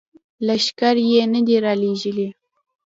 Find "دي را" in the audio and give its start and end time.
1.47-1.73